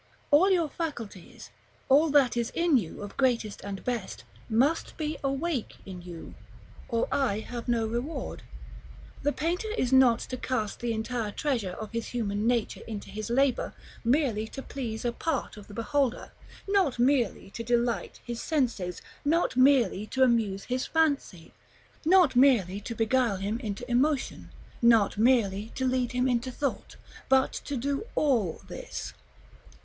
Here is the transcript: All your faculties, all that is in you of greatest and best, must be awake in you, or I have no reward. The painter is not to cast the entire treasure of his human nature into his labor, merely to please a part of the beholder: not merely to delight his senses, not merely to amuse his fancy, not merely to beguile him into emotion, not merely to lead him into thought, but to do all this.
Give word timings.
All 0.31 0.49
your 0.49 0.67
faculties, 0.67 1.51
all 1.87 2.09
that 2.09 2.35
is 2.35 2.49
in 2.55 2.75
you 2.75 3.03
of 3.03 3.15
greatest 3.17 3.61
and 3.63 3.83
best, 3.85 4.23
must 4.49 4.97
be 4.97 5.19
awake 5.23 5.75
in 5.85 6.01
you, 6.01 6.33
or 6.89 7.07
I 7.11 7.41
have 7.41 7.67
no 7.67 7.85
reward. 7.85 8.41
The 9.21 9.31
painter 9.31 9.67
is 9.77 9.93
not 9.93 10.17
to 10.31 10.37
cast 10.37 10.79
the 10.79 10.91
entire 10.91 11.29
treasure 11.29 11.73
of 11.73 11.91
his 11.91 12.07
human 12.07 12.47
nature 12.47 12.81
into 12.87 13.11
his 13.11 13.29
labor, 13.29 13.75
merely 14.03 14.47
to 14.47 14.63
please 14.63 15.05
a 15.05 15.11
part 15.11 15.55
of 15.55 15.67
the 15.67 15.73
beholder: 15.75 16.31
not 16.67 16.97
merely 16.97 17.51
to 17.51 17.61
delight 17.63 18.21
his 18.25 18.41
senses, 18.41 19.03
not 19.23 19.55
merely 19.55 20.07
to 20.07 20.23
amuse 20.23 20.63
his 20.63 20.87
fancy, 20.87 21.53
not 22.03 22.35
merely 22.35 22.81
to 22.81 22.95
beguile 22.95 23.37
him 23.37 23.59
into 23.59 23.87
emotion, 23.87 24.49
not 24.81 25.19
merely 25.19 25.71
to 25.75 25.85
lead 25.85 26.11
him 26.13 26.27
into 26.27 26.49
thought, 26.51 26.95
but 27.29 27.53
to 27.53 27.77
do 27.77 28.07
all 28.15 28.61
this. 28.67 29.13